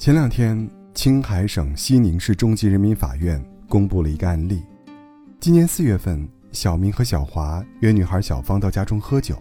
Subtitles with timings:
[0.00, 3.38] 前两天，青海省西宁市中级人民法院
[3.68, 4.62] 公布了一个案例：
[5.38, 9.36] 今年四月份，小明和小华约女孩小芳到家中喝酒。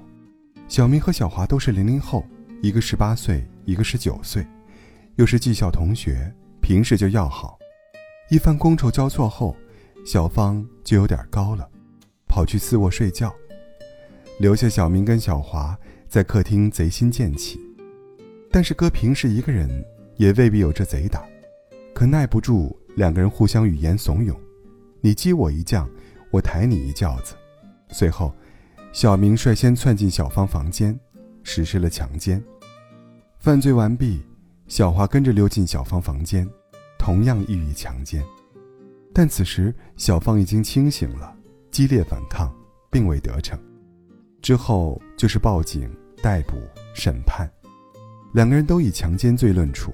[0.67, 2.26] 小明和小华都是零零后，
[2.62, 4.46] 一个十八岁，一个十九岁，
[5.15, 6.29] 又是技校同学，
[6.62, 7.57] 平时就要好。
[8.29, 9.55] 一番觥筹交错后，
[10.05, 11.65] 小芳就有点高了，
[12.28, 13.33] 跑去次卧睡觉，
[14.41, 17.57] 留下小明跟小华在客厅贼心渐起。
[18.52, 19.70] 但是哥平时一个人。
[20.20, 21.23] 也未必有这贼胆，
[21.93, 24.35] 可耐不住两个人互相语言怂恿，
[24.99, 25.89] 你激我一将，
[26.30, 27.35] 我抬你一轿子。
[27.88, 28.35] 随后，
[28.91, 30.99] 小明率先窜进小芳房间，
[31.41, 32.43] 实施了强奸。
[33.40, 34.21] 犯罪完毕，
[34.67, 36.45] 小华跟着溜进小芳房间，
[36.98, 38.21] 同样予以强奸。
[39.13, 41.34] 但此时小芳已经清醒了，
[41.71, 42.54] 激烈反抗，
[42.91, 43.57] 并未得逞。
[44.41, 45.90] 之后就是报警、
[46.21, 46.57] 逮捕、
[46.93, 47.49] 审判，
[48.34, 49.93] 两个人都以强奸罪论处。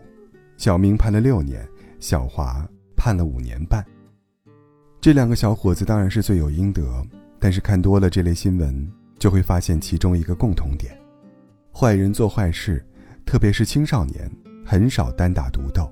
[0.57, 1.67] 小明判了六年，
[1.99, 3.85] 小华判了五年半。
[5.01, 7.05] 这两个小伙子当然是罪有应得，
[7.39, 10.97] 但是看多了这类新闻，就会发现其中一个共同点：
[11.73, 12.83] 坏人做坏事，
[13.25, 14.31] 特别是青少年，
[14.65, 15.91] 很少单打独斗，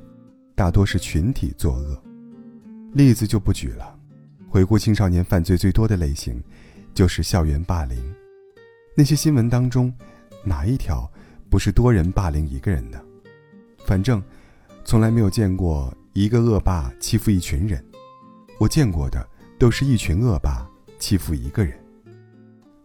[0.56, 2.02] 大多是群体作恶。
[2.94, 3.96] 例子就不举了。
[4.48, 6.42] 回顾青少年犯罪最多的类型，
[6.94, 7.98] 就是校园霸凌。
[8.96, 9.94] 那些新闻当中，
[10.44, 11.12] 哪一条
[11.50, 13.00] 不是多人霸凌一个人呢？
[13.86, 14.24] 反正。
[14.86, 17.84] 从来没有见过一个恶霸欺负一群人，
[18.60, 19.26] 我见过的
[19.58, 20.68] 都是一群恶霸
[21.00, 21.74] 欺负一个人。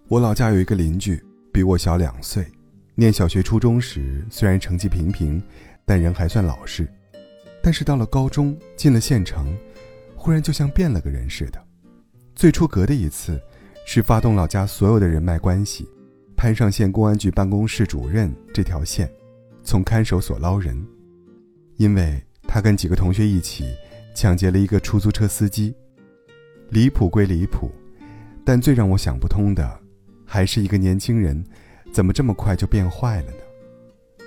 [0.07, 2.47] 我老家有一个邻居，比我小两岁，
[2.95, 5.43] 念小学、初中时虽然成绩平平，
[5.85, 6.89] 但人还算老实。
[7.63, 9.55] 但是到了高中，进了县城，
[10.15, 11.63] 忽然就像变了个人似的。
[12.35, 13.39] 最出格的一次，
[13.85, 15.87] 是发动老家所有的人脉关系，
[16.37, 19.11] 攀上县公安局办公室主任这条线，
[19.63, 20.87] 从看守所捞人。
[21.79, 23.65] 因为他跟几个同学一起
[24.15, 25.73] 抢劫了一个出租车司机，
[26.71, 27.71] 离谱归离谱，
[28.45, 29.81] 但最让我想不通的，
[30.25, 31.43] 还是一个年轻人
[31.93, 33.39] 怎么这么快就变坏了呢？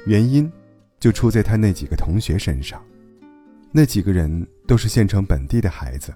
[0.06, 0.50] 原因
[0.98, 2.82] 就出在他那几个同学身上。
[3.74, 6.14] 那几个人都是县城本地的孩子，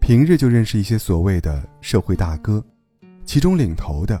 [0.00, 2.64] 平日就认识一些所谓的社会大哥，
[3.24, 4.20] 其中领头的，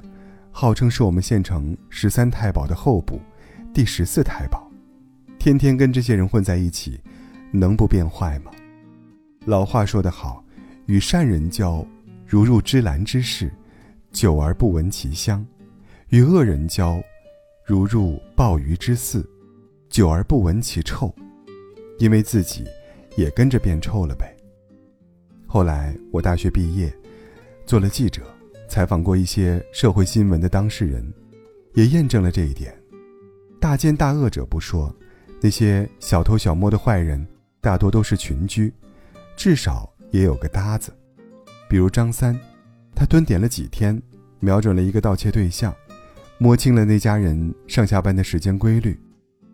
[0.50, 3.20] 号称是我们县城十三太保的候补，
[3.72, 4.69] 第十四太保。
[5.40, 7.00] 天天跟这些人混在一起，
[7.50, 8.50] 能不变坏吗？
[9.46, 10.44] 老话说得好，
[10.84, 11.82] 与善人交，
[12.26, 13.50] 如入芝兰之室，
[14.12, 15.42] 久而不闻其香；
[16.10, 17.02] 与恶人交，
[17.64, 19.26] 如入鲍鱼之肆，
[19.88, 21.10] 久而不闻其臭。
[21.98, 22.66] 因为自己
[23.16, 24.36] 也跟着变臭了呗。
[25.46, 26.94] 后来我大学毕业，
[27.64, 28.24] 做了记者，
[28.68, 31.10] 采访过一些社会新闻的当事人，
[31.72, 32.78] 也验证了这一点。
[33.58, 34.94] 大奸大恶者不说。
[35.40, 37.26] 那些小偷小摸的坏人，
[37.60, 38.72] 大多都是群居，
[39.36, 40.92] 至少也有个搭子。
[41.68, 42.38] 比如张三，
[42.94, 44.00] 他蹲点了几天，
[44.38, 45.74] 瞄准了一个盗窃对象，
[46.38, 49.00] 摸清了那家人上下班的时间规律，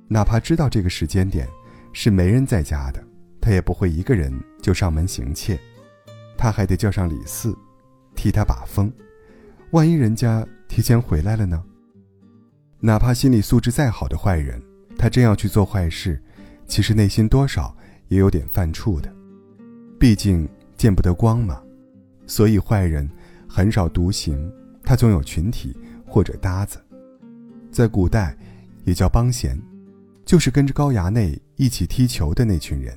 [0.08, 1.48] 哪怕知道这个时间点
[1.92, 3.02] 是没人在家的，
[3.40, 5.58] 他也不会一个人就上门行窃，
[6.36, 7.56] 他还得叫上李四，
[8.14, 8.92] 替他把风。
[9.70, 11.62] 万一人家提前回来了呢？
[12.80, 14.60] 哪怕心理素质再好的坏人。
[14.98, 16.20] 他真要去做坏事，
[16.66, 17.74] 其实内心多少
[18.08, 19.12] 也有点犯怵的，
[19.98, 21.60] 毕竟见不得光嘛。
[22.26, 23.08] 所以坏人
[23.48, 24.52] 很少独行，
[24.82, 26.78] 他总有群体或者搭子。
[27.70, 28.36] 在古代，
[28.84, 29.60] 也叫帮闲，
[30.24, 32.96] 就是跟着高衙内一起踢球的那群人。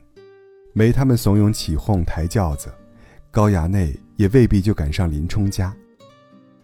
[0.73, 2.73] 没他们怂恿起哄抬轿子，
[3.29, 5.75] 高衙内也未必就赶上林冲家。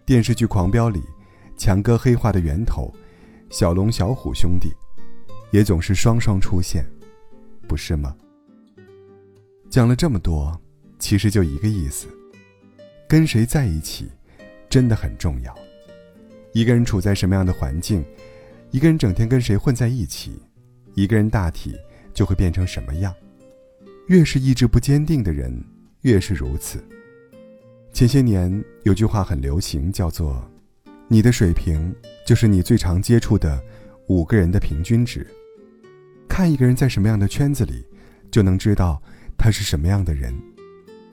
[0.04, 1.02] 电视剧《狂飙》里，
[1.56, 2.92] 强哥黑化的源头，
[3.50, 4.72] 小龙、小虎兄弟。
[5.56, 6.84] 也总是双双出现，
[7.66, 8.14] 不是吗？
[9.70, 10.54] 讲了这么多，
[10.98, 12.06] 其实就一个意思：
[13.08, 14.10] 跟谁在一起，
[14.68, 15.56] 真的很重要。
[16.52, 18.04] 一个人处在什么样的环境，
[18.70, 20.42] 一个人整天跟谁混在一起，
[20.92, 21.74] 一个人大体
[22.12, 23.14] 就会变成什么样。
[24.08, 25.58] 越是意志不坚定的人，
[26.02, 26.84] 越是如此。
[27.94, 30.46] 前些年有句话很流行，叫做
[31.08, 33.58] “你的水平就是你最常接触的”。
[34.08, 35.26] 五个人的平均值，
[36.36, 37.82] 看一个人在什么样的圈子里，
[38.30, 39.00] 就能知道
[39.38, 40.38] 他是什么样的人。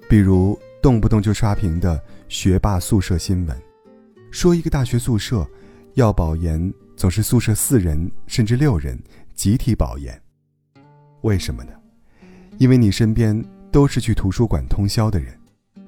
[0.10, 1.98] 比如动不动就刷屏的
[2.28, 3.58] 学霸宿舍新闻，
[4.32, 5.50] 说一个大学宿舍
[5.94, 9.02] 要保研，总是宿舍四人甚至六人
[9.34, 10.22] 集体保研。
[11.22, 11.72] 为什么呢？
[12.58, 13.42] 因为你身边
[13.72, 15.34] 都是去图书馆通宵的人，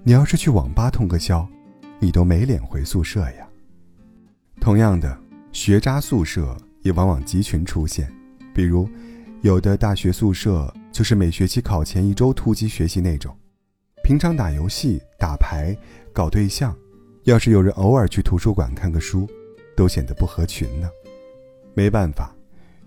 [0.02, 1.46] 你要是去网吧通个宵，
[2.00, 3.46] 你都没脸回宿舍呀。
[4.62, 5.20] 同样的，
[5.52, 6.56] 学渣宿舍。
[6.84, 8.10] 也往往集群出现，
[8.54, 8.88] 比如，
[9.46, 13.38] 有的大学宿舍就是每学期考前一周突击学习那种，
[14.04, 15.78] 平常打游戏、打牌、
[16.12, 16.76] 搞对象，
[17.26, 19.30] 要是有人偶尔去图书馆看个书，
[19.78, 20.90] 都显得不合群呢。
[21.76, 22.36] 没办法，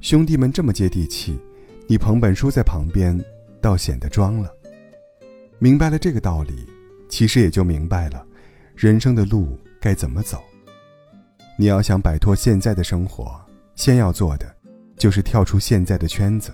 [0.01, 1.39] 兄弟们这么接地气，
[1.87, 3.17] 你捧本书在旁边，
[3.63, 4.53] 倒显得装了。
[5.61, 6.67] 明白了这个道理，
[7.09, 8.27] 其实也就明白了，
[8.75, 10.43] 人生的路该怎么走。
[11.57, 13.41] 你要想摆脱现在的生活，
[13.77, 14.58] 先要做的。
[14.99, 16.53] 就是跳出现在的圈子。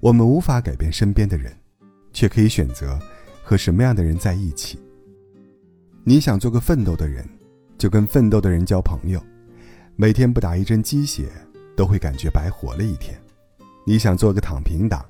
[0.00, 1.52] 我们无法改变身边的人，
[2.12, 2.98] 却可以选择
[3.42, 4.78] 和什么样的人在一起。
[6.02, 7.26] 你想做个奋斗的人，
[7.78, 9.22] 就跟奋斗的人交朋友。
[9.96, 11.28] 每天不打一针鸡血，
[11.76, 13.18] 都会感觉白活了一天。
[13.86, 15.04] 你想做个躺平党，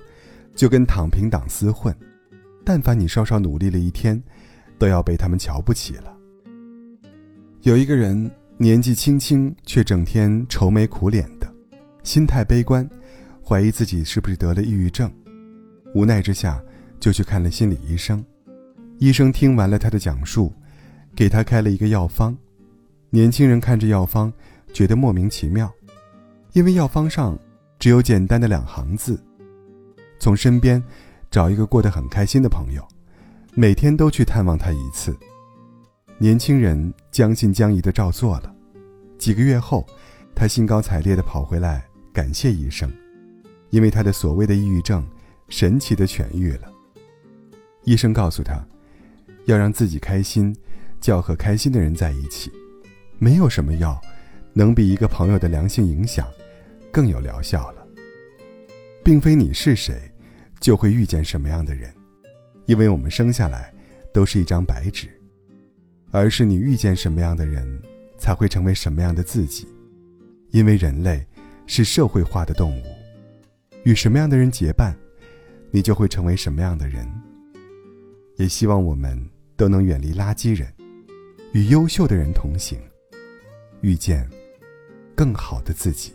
[0.55, 1.95] 就跟躺平党厮混。
[2.63, 4.21] 但凡你稍稍努力了一天，
[4.77, 6.15] 都要被他们瞧不起了。
[7.61, 11.54] 有一个人年纪轻轻，却整天愁眉苦脸的。
[12.05, 12.87] 心态悲观，
[13.43, 15.11] 怀疑自己是不是得了抑郁症，
[15.95, 16.63] 无奈之下
[16.99, 18.23] 就去看了心理医生。
[18.99, 20.53] 医生听完了他的讲述，
[21.15, 22.37] 给他开了一个药方。
[23.09, 24.31] 年轻人看着药方，
[24.71, 25.69] 觉得莫名其妙，
[26.53, 27.37] 因为药方上
[27.79, 29.19] 只有简单的两行字：
[30.19, 30.81] 从身边
[31.31, 32.87] 找一个过得很开心的朋友，
[33.55, 35.17] 每天都去探望他一次。
[36.19, 38.55] 年轻人将信将疑的照做了。
[39.17, 39.83] 几个月后，
[40.35, 41.83] 他兴高采烈的跑回来。
[42.15, 42.89] 感谢医生，
[43.71, 45.05] 因为他的所谓的抑郁症
[45.49, 46.71] 神奇的痊愈了。
[47.83, 48.65] 医生告诉他，
[49.47, 50.55] 要让自己开心，
[51.01, 52.49] 就要和开心的人在一起。
[53.17, 53.99] 没有什么药
[54.53, 56.25] 能比一个朋友的良性影响
[56.89, 57.85] 更有疗效了。
[59.03, 60.09] 并非你是谁，
[60.61, 61.93] 就会遇见什么样的人，
[62.65, 63.73] 因为我们生下来
[64.13, 65.09] 都是一张白纸，
[66.11, 67.77] 而是你遇见什么样的人，
[68.17, 69.67] 才会成为什么样的自己。
[70.51, 71.21] 因为人类。
[71.67, 72.83] 是社会化的动物，
[73.83, 74.95] 与什么样的人结伴，
[75.71, 77.05] 你就会成为什么样的人。
[78.37, 79.17] 也希望我们
[79.55, 80.71] 都能远离垃圾人，
[81.53, 82.77] 与优秀的人同行，
[83.81, 84.29] 遇见
[85.15, 86.13] 更好的自己。